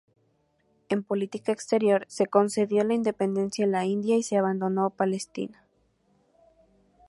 [0.89, 5.63] En política exterior, se concedió la independencia a la India y se abandonó Palestina.